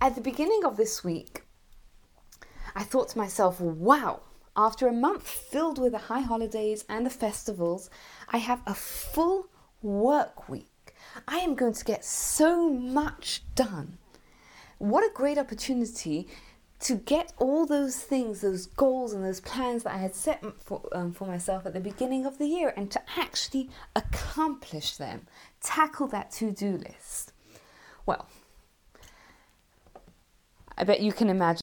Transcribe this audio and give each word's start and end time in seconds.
At 0.00 0.14
the 0.14 0.20
beginning 0.20 0.64
of 0.64 0.76
this 0.76 1.02
week, 1.02 1.42
I 2.76 2.84
thought 2.84 3.08
to 3.10 3.18
myself, 3.18 3.60
wow, 3.60 4.20
after 4.56 4.86
a 4.86 4.92
month 4.92 5.26
filled 5.26 5.80
with 5.80 5.90
the 5.90 5.98
high 5.98 6.20
holidays 6.20 6.84
and 6.88 7.04
the 7.04 7.10
festivals, 7.10 7.90
I 8.28 8.38
have 8.38 8.62
a 8.64 8.74
full 8.74 9.48
work 9.82 10.48
week. 10.48 10.94
I 11.26 11.38
am 11.38 11.56
going 11.56 11.72
to 11.72 11.84
get 11.84 12.04
so 12.04 12.70
much 12.70 13.42
done. 13.56 13.98
What 14.78 15.02
a 15.02 15.12
great 15.12 15.36
opportunity 15.36 16.28
to 16.80 16.94
get 16.94 17.32
all 17.36 17.66
those 17.66 17.96
things, 17.96 18.40
those 18.40 18.66
goals 18.66 19.12
and 19.12 19.24
those 19.24 19.40
plans 19.40 19.82
that 19.82 19.94
I 19.94 19.98
had 19.98 20.14
set 20.14 20.44
for, 20.60 20.88
um, 20.92 21.12
for 21.12 21.26
myself 21.26 21.66
at 21.66 21.74
the 21.74 21.80
beginning 21.80 22.24
of 22.24 22.38
the 22.38 22.46
year 22.46 22.72
and 22.76 22.88
to 22.92 23.02
actually 23.16 23.68
accomplish 23.96 24.96
them, 24.96 25.26
tackle 25.60 26.06
that 26.08 26.30
to 26.32 26.52
do 26.52 26.76
list. 26.76 27.32
Well, 28.06 28.28
I 30.78 30.84
bet 30.84 31.00
you 31.00 31.12
can 31.12 31.28
imagine. 31.28 31.60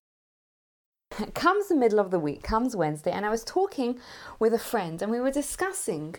comes 1.33 1.67
the 1.67 1.75
middle 1.75 1.99
of 1.99 2.11
the 2.11 2.19
week, 2.19 2.43
comes 2.43 2.75
Wednesday, 2.75 3.11
and 3.11 3.25
I 3.25 3.29
was 3.29 3.43
talking 3.43 3.99
with 4.37 4.53
a 4.53 4.59
friend 4.59 5.01
and 5.01 5.11
we 5.11 5.19
were 5.19 5.31
discussing 5.31 6.15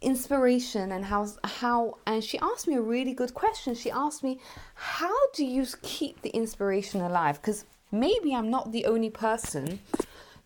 inspiration 0.00 0.92
and 0.92 1.06
how 1.06 1.26
how 1.42 1.98
and 2.06 2.22
she 2.22 2.38
asked 2.38 2.68
me 2.68 2.74
a 2.76 2.80
really 2.80 3.14
good 3.14 3.34
question. 3.34 3.74
She 3.74 3.90
asked 3.90 4.22
me 4.22 4.38
how 4.74 5.16
do 5.34 5.44
you 5.44 5.66
keep 5.82 6.22
the 6.22 6.30
inspiration 6.30 7.00
alive? 7.00 7.40
Because 7.40 7.64
maybe 7.90 8.34
i'm 8.34 8.50
not 8.50 8.72
the 8.72 8.84
only 8.84 9.10
person 9.10 9.80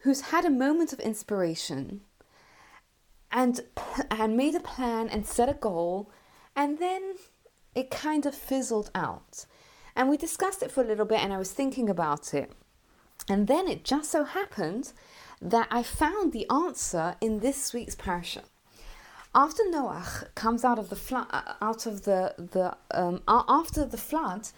who's 0.01 0.21
had 0.21 0.45
a 0.45 0.51
moment 0.51 0.93
of 0.93 1.01
inspiration 1.01 2.01
and 3.31 3.61
and 4.11 4.37
made 4.37 4.55
a 4.55 4.61
plan 4.61 5.09
and 5.09 5.27
set 5.27 5.49
a 5.49 5.55
goal 5.55 6.11
and 6.55 6.79
then 6.79 7.15
it 7.75 7.91
kind 7.91 8.27
of 8.27 8.35
fizzled 8.35 8.91
out 8.95 9.47
and 9.95 10.09
we 10.09 10.17
discussed 10.17 10.63
it 10.63 10.71
for 10.71 10.83
a 10.83 10.87
little 10.87 11.05
bit 11.05 11.21
and 11.21 11.33
i 11.33 11.39
was 11.39 11.53
thinking 11.53 11.89
about 11.89 12.33
it 12.35 12.53
and 13.29 13.47
then 13.47 13.69
it 13.69 13.85
just 13.85 14.11
so 14.11 14.25
happened 14.25 14.93
that 15.41 15.69
i 15.71 15.83
found 15.83 16.33
the 16.33 16.49
answer 16.51 17.17
in 17.21 17.41
this 17.41 17.73
week's 17.73 17.95
parasha 17.95 18.43
after 19.35 19.63
Noah 19.71 20.05
comes 20.35 20.65
out 20.65 20.79
of 20.79 20.91
the 20.91 20.97
flood, 20.97 21.27
uh, 21.31 21.55
out 21.61 21.87
of 21.87 22.03
the 22.03 22.35
the 22.37 22.77
um, 22.91 23.23
after 23.27 23.85
the 23.85 23.97
flood, 23.97 24.49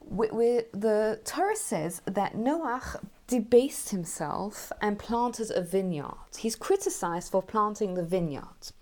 we, 0.00 0.28
the 0.28 1.20
Torah 1.24 1.56
says 1.56 2.02
that 2.06 2.34
Noah 2.34 2.82
debased 3.26 3.90
himself 3.90 4.72
and 4.80 4.98
planted 4.98 5.50
a 5.50 5.60
vineyard. 5.60 6.36
He's 6.38 6.56
criticized 6.56 7.30
for 7.30 7.42
planting 7.42 7.94
the 7.94 8.04
vineyard, 8.04 8.72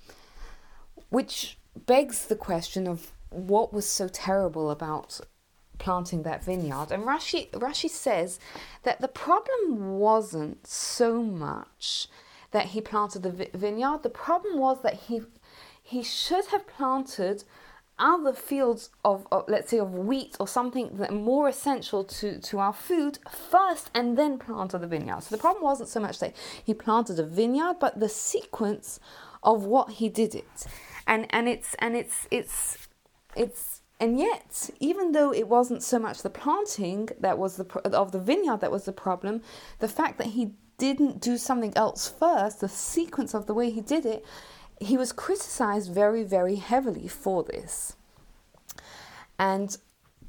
which 1.09 1.59
begs 1.87 2.27
the 2.27 2.37
question 2.37 2.87
of 2.87 3.13
what 3.31 3.73
was 3.73 3.87
so 3.89 4.09
terrible 4.09 4.71
about 4.71 5.21
planting 5.79 6.23
that 6.23 6.45
vineyard. 6.45 6.91
And 6.91 7.05
Rashi 7.05 7.51
Rashi 7.51 7.91
says 7.91 8.39
that 8.83 9.01
the 9.01 9.09
problem 9.09 9.99
wasn't 9.99 10.67
so 10.67 11.23
much 11.23 12.09
that 12.51 12.67
he 12.67 12.81
planted 12.81 13.23
the 13.23 13.49
vineyard. 13.55 14.03
The 14.03 14.11
problem 14.11 14.59
was 14.59 14.83
that 14.83 14.95
he 14.95 15.23
he 15.83 16.03
should 16.03 16.47
have 16.47 16.67
planted 16.67 17.45
other 17.99 18.33
fields 18.33 18.91
of, 19.05 19.27
of, 19.31 19.45
let's 19.47 19.71
say 19.71 19.79
of 19.79 19.95
wheat 19.95 20.37
or 20.41 20.49
something 20.49 20.97
that 20.97 21.13
more 21.13 21.49
essential 21.49 22.03
to, 22.03 22.41
to 22.41 22.59
our 22.59 22.73
food 22.73 23.19
first 23.31 23.91
and 23.95 24.19
then 24.19 24.39
planted 24.39 24.79
the 24.79 24.87
vineyard. 24.87 25.23
So 25.23 25.37
the 25.37 25.41
problem 25.41 25.63
wasn't 25.63 25.89
so 25.89 26.01
much 26.01 26.19
that 26.19 26.35
he 26.65 26.75
planted 26.75 27.21
a 27.21 27.23
vineyard, 27.23 27.77
but 27.81 28.01
the 28.01 28.09
sequence 28.09 28.99
of 29.45 29.65
what 29.65 29.93
he 29.93 30.09
did 30.09 30.35
it. 30.35 30.67
And 31.07 31.27
and 31.31 31.49
it's 31.49 31.75
and 31.79 31.95
it's 31.95 32.27
it's 32.31 32.89
it's 33.37 33.83
and 34.01 34.19
yet, 34.19 34.71
even 34.81 35.13
though 35.13 35.33
it 35.33 35.49
wasn't 35.49 35.83
so 35.83 35.99
much 35.99 36.23
the 36.23 36.31
planting 36.31 37.09
that 37.21 37.39
was 37.39 37.57
the 37.57 37.67
of 37.91 38.13
the 38.13 38.19
vineyard 38.19 38.61
that 38.61 38.73
was 38.73 38.85
the 38.85 38.93
problem, 38.93 39.43
the 39.79 39.89
fact 39.89 40.19
that 40.19 40.29
he 40.29 40.53
didn't 40.79 41.21
do 41.21 41.37
something 41.39 41.73
else 41.77 42.09
first, 42.09 42.61
the 42.61 42.69
sequence 42.69 43.35
of 43.35 43.47
the 43.47 43.55
way 43.55 43.71
he 43.71 43.81
did 43.81 44.05
it, 44.05 44.25
he 44.81 44.97
was 44.97 45.13
criticized 45.13 45.93
very, 45.93 46.25
very 46.25 46.57
heavily 46.57 47.07
for 47.07 47.45
this. 47.45 47.97
And 49.39 49.77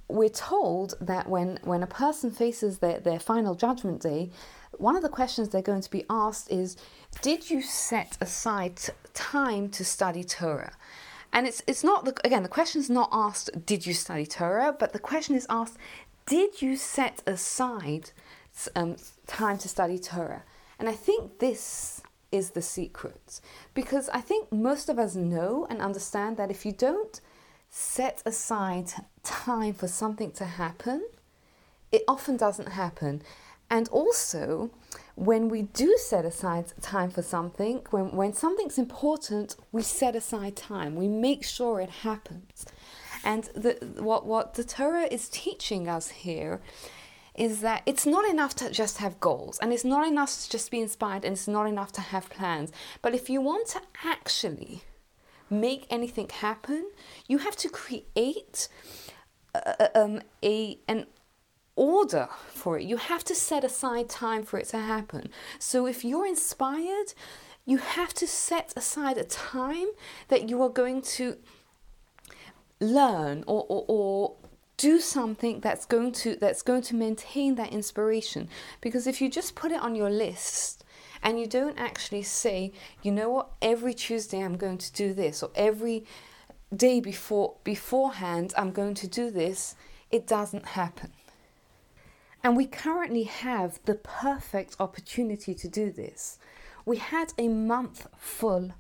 we're 0.08 0.30
told 0.30 0.94
that 1.02 1.28
when, 1.28 1.59
when 1.64 1.82
a 1.82 1.88
person 1.88 2.30
faces 2.30 2.78
their, 2.78 3.00
their 3.00 3.20
final 3.20 3.56
judgment 3.56 4.02
day, 4.02 4.30
one 4.78 4.96
of 4.96 5.02
the 5.02 5.09
questions 5.09 5.50
they're 5.50 5.62
going 5.62 5.82
to 5.82 5.90
be 5.90 6.06
asked 6.09 6.52
is 6.52 6.78
Did 7.22 7.50
you 7.50 7.62
set 7.62 8.18
aside 8.22 8.80
time 9.14 9.70
to 9.70 9.84
study 9.84 10.24
Torah? 10.24 10.74
And 11.35 11.46
it's, 11.46 11.62
it's 11.68 11.84
not, 11.84 12.06
the, 12.06 12.16
again, 12.23 12.44
the 12.44 12.50
question 12.50 12.79
is 12.79 12.90
not 12.90 13.09
asked, 13.12 13.66
Did 13.66 13.85
you 13.85 13.94
study 13.94 14.25
Torah? 14.25 14.73
But 14.78 14.94
the 14.94 15.00
question 15.00 15.35
is 15.35 15.46
asked, 15.50 15.78
Did 16.25 16.62
you 16.62 16.78
set 16.78 17.22
aside 17.28 18.12
um, 18.73 18.96
time 19.28 19.57
to 19.57 19.68
study 19.68 20.00
Torah? 20.00 20.44
And 20.79 20.88
I 20.88 20.94
think 20.94 21.40
this 21.40 22.01
is 22.31 22.51
the 22.51 22.62
secret. 22.62 23.41
Because 23.73 24.07
I 24.09 24.22
think 24.22 24.50
most 24.50 24.88
of 24.88 24.97
us 24.97 25.13
know 25.13 25.68
and 25.69 25.81
understand 25.81 26.38
that 26.38 26.51
if 26.51 26.66
you 26.66 26.72
don't 26.72 27.19
set 27.69 28.23
aside 28.25 28.94
time 29.22 29.73
for 29.73 29.90
something 29.90 30.31
to 30.31 30.46
happen, 30.46 31.06
it 31.91 32.03
often 32.07 32.38
doesn't 32.38 32.69
happen. 32.69 33.22
And 33.69 33.90
also, 33.90 34.72
when 35.16 35.48
we 35.50 35.64
do 35.64 35.98
set 35.98 36.26
aside 36.26 36.74
time 36.81 37.09
for 37.09 37.22
something, 37.22 37.81
when, 37.90 38.12
when 38.12 38.34
something's 38.34 38.78
important, 38.78 39.56
we 39.72 39.81
set 39.81 40.16
aside 40.16 40.56
time. 40.56 40.96
We 40.96 41.08
make 41.08 41.44
sure 41.44 41.80
it 41.80 41.90
happens. 41.90 42.66
And 43.24 43.46
the, 43.56 43.78
what, 43.98 44.26
what 44.26 44.56
the 44.56 44.64
Torah 44.64 45.08
is 45.09 45.30
teaching 45.30 45.88
us 45.88 46.09
here 46.09 46.62
is 47.34 47.62
that 47.62 47.81
it's 47.86 48.06
not 48.06 48.30
enough 48.30 48.56
to 48.56 48.70
just 48.70 49.00
have 49.00 49.20
goals 49.20 49.58
and 49.59 49.74
it's 49.74 49.84
not 49.84 50.08
enough 50.08 50.44
to 50.44 50.50
just 50.50 50.72
be 50.72 50.80
inspired 50.80 51.26
and 51.26 51.34
it's 51.34 51.47
not 51.47 51.66
enough 51.66 51.92
to 51.94 52.02
have 52.02 52.30
plans. 52.30 52.72
But 53.02 53.14
if 53.14 53.30
you 53.30 53.42
want 53.42 53.68
to 53.70 53.82
actually 54.03 54.84
make 55.50 55.86
anything 55.90 56.30
happen, 56.30 56.92
you 57.28 57.40
have 57.40 57.56
to 57.58 57.70
create 57.70 58.68
a, 59.53 60.00
um, 60.00 60.22
a 60.44 60.80
an 60.88 61.08
order 61.75 62.28
for 62.50 62.78
it. 62.78 62.84
You 62.86 62.97
have 62.97 63.24
to 63.25 63.36
set 63.36 63.63
aside 63.63 64.09
time 64.09 64.44
for 64.44 64.58
it 64.58 64.68
to 64.69 64.80
happen. 64.80 65.30
So 65.59 65.86
if 65.86 66.06
you're 66.06 66.25
inspired, 66.25 67.13
you 67.66 67.78
have 67.78 68.13
to 68.16 68.28
set 68.28 68.74
aside 68.75 69.18
a 69.18 69.24
time 69.24 69.88
that 70.28 70.50
you 70.50 70.62
are 70.62 70.69
going 70.69 71.02
to 71.02 71.38
learn 72.80 73.44
or, 73.47 73.66
or, 73.68 73.85
or 73.88 74.35
do 74.78 75.00
something 75.00 75.62
that's 75.62 75.85
going 75.85 76.12
to 76.12 76.35
that's 76.35 76.62
going 76.62 76.81
to 76.81 76.96
maintain 76.96 77.56
that 77.56 77.72
inspiration 77.72 78.50
because 78.81 79.08
if 79.08 79.22
you 79.22 79.30
just 79.30 79.56
put 79.56 79.72
it 79.72 79.80
on 79.80 79.96
your 79.96 80.09
list 80.09 80.84
and 81.24 81.40
you 81.40 81.47
don't 81.47 81.80
actually 81.80 82.22
say 82.22 82.74
you 83.02 83.12
know 83.12 83.30
what 83.30 83.50
every 83.62 83.94
tuesday 83.94 84.41
i'm 84.41 84.58
going 84.58 84.78
to 84.78 84.91
do 84.91 85.14
this 85.14 85.41
or 85.41 85.50
every 85.56 86.03
day 86.75 87.00
before 87.00 87.56
beforehand 87.64 88.53
i'm 88.58 88.72
going 88.72 88.94
to 88.94 89.08
do 89.08 89.31
this 89.31 89.75
it 90.12 90.28
doesn't 90.28 90.66
happen 90.66 91.09
and 92.46 92.56
we 92.56 92.68
currently 92.68 93.24
have 93.24 93.80
the 93.86 93.96
perfect 93.96 94.76
opportunity 94.80 95.56
to 95.56 95.68
do 95.68 95.92
this 95.92 96.38
we 96.86 96.98
had 96.98 97.34
a 97.38 97.48
month 97.48 98.08
full 98.16 98.72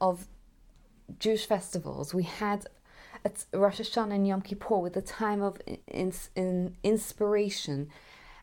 of 0.00 0.26
jewish 1.18 1.46
festivals 1.46 2.12
we 2.12 2.24
had 2.24 2.66
at 3.24 3.44
Rosh 3.52 3.80
Hashanah 3.80 4.14
and 4.14 4.26
Yom 4.26 4.42
Kippur 4.42 4.78
with 4.78 4.94
the 4.94 5.02
time 5.02 5.42
of 5.42 5.60
in, 5.86 6.12
in 6.34 6.76
inspiration, 6.82 7.88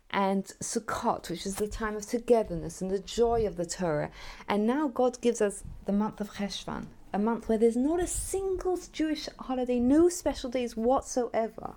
and 0.09 0.45
Sukkot, 0.61 1.29
which 1.29 1.45
is 1.45 1.55
the 1.55 1.67
time 1.67 1.95
of 1.95 2.05
togetherness 2.05 2.81
and 2.81 2.89
the 2.89 2.99
joy 2.99 3.45
of 3.45 3.57
the 3.57 3.65
Torah. 3.65 4.09
And 4.47 4.65
now 4.65 4.87
God 4.87 5.21
gives 5.21 5.41
us 5.41 5.63
the 5.85 5.91
month 5.91 6.19
of 6.19 6.31
Cheshvan, 6.35 6.87
a 7.13 7.19
month 7.19 7.47
where 7.47 7.57
there's 7.57 7.75
not 7.75 7.99
a 7.99 8.07
single 8.07 8.79
Jewish 8.91 9.29
holiday, 9.37 9.79
no 9.79 10.09
special 10.09 10.49
days 10.49 10.75
whatsoever. 10.75 11.75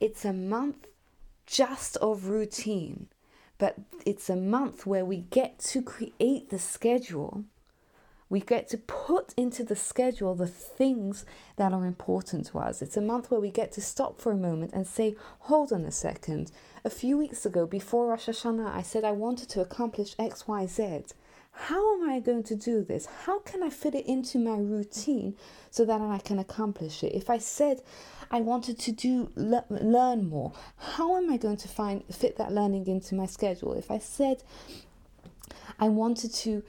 It's 0.00 0.24
a 0.24 0.32
month 0.32 0.86
just 1.52 1.96
of 1.98 2.26
routine, 2.26 3.08
but 3.58 3.76
it's 4.06 4.30
a 4.30 4.36
month 4.36 4.86
where 4.86 5.04
we 5.04 5.18
get 5.18 5.58
to 5.58 5.82
create 5.82 6.50
the 6.50 6.58
schedule 6.58 7.44
we 8.32 8.40
get 8.40 8.66
to 8.68 8.78
put 8.78 9.34
into 9.36 9.62
the 9.62 9.76
schedule 9.76 10.34
the 10.34 10.46
things 10.46 11.26
that 11.56 11.74
are 11.74 11.84
important 11.84 12.46
to 12.46 12.58
us. 12.60 12.80
It's 12.80 12.96
a 12.96 13.02
month 13.02 13.30
where 13.30 13.38
we 13.38 13.50
get 13.50 13.72
to 13.72 13.82
stop 13.82 14.18
for 14.18 14.32
a 14.32 14.36
moment 14.38 14.72
and 14.72 14.86
say, 14.86 15.16
hold 15.40 15.70
on 15.70 15.84
a 15.84 15.90
second. 15.90 16.50
A 16.82 16.88
few 16.88 17.18
weeks 17.18 17.44
ago, 17.44 17.66
before 17.66 18.06
Rosh 18.06 18.30
Hashanah, 18.30 18.74
I 18.74 18.80
said 18.80 19.04
I 19.04 19.12
wanted 19.12 19.50
to 19.50 19.60
accomplish 19.60 20.14
X, 20.18 20.48
Y, 20.48 20.64
Z. 20.64 21.02
How 21.52 21.94
am 21.94 22.10
I 22.10 22.20
going 22.20 22.42
to 22.44 22.56
do 22.56 22.82
this? 22.82 23.06
How 23.24 23.38
can 23.40 23.62
I 23.62 23.70
fit 23.70 23.94
it 23.94 24.06
into 24.06 24.38
my 24.38 24.56
routine 24.56 25.36
so 25.70 25.84
that 25.84 26.00
I 26.00 26.18
can 26.18 26.38
accomplish 26.38 27.04
it? 27.04 27.14
If 27.14 27.30
I 27.30 27.38
said 27.38 27.82
I 28.30 28.40
wanted 28.40 28.78
to 28.80 28.92
do 28.92 29.30
le- 29.36 29.64
learn 29.68 30.28
more, 30.28 30.52
how 30.76 31.16
am 31.16 31.30
I 31.30 31.36
going 31.36 31.58
to 31.58 31.68
find 31.68 32.04
fit 32.12 32.36
that 32.38 32.52
learning 32.52 32.86
into 32.86 33.14
my 33.14 33.26
schedule? 33.26 33.74
If 33.74 33.90
I 33.90 33.98
said 33.98 34.42
I 35.78 35.88
wanted 35.88 36.32
to 36.34 36.62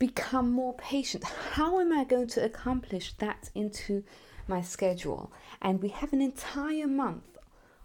become 0.00 0.50
more 0.50 0.74
patient. 0.74 1.22
How 1.52 1.78
am 1.78 1.92
I 1.92 2.04
going 2.04 2.26
to 2.28 2.44
accomplish 2.44 3.12
that 3.18 3.50
into 3.54 4.02
my 4.48 4.62
schedule? 4.62 5.30
And 5.62 5.80
we 5.80 5.90
have 5.90 6.12
an 6.12 6.22
entire 6.22 6.88
month 6.88 7.38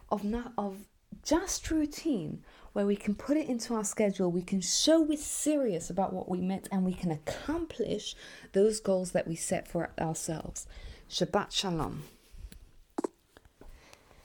of 0.09 0.23
not 0.23 0.53
of 0.57 0.87
just 1.23 1.69
routine 1.69 2.43
where 2.75 2.85
we 2.85 2.97
can 2.97 3.15
put 3.15 3.37
it 3.37 3.47
into 3.47 3.73
our 3.73 3.85
schedule, 3.85 4.29
we 4.29 4.41
can 4.41 4.59
show 4.59 4.99
we're 4.99 5.17
serious 5.17 5.89
about 5.89 6.11
what 6.11 6.27
we 6.27 6.41
meant, 6.41 6.67
and 6.73 6.83
we 6.83 6.93
can 6.93 7.09
accomplish 7.09 8.17
those 8.51 8.81
goals 8.81 9.13
that 9.13 9.25
we 9.25 9.33
set 9.33 9.65
for 9.65 9.91
ourselves. 9.97 10.67
Shabbat 11.09 11.53
Shalom. 11.53 12.03